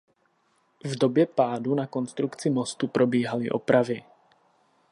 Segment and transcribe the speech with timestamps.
[0.83, 4.03] V době pádu na konstrukci mostu probíhaly opravy.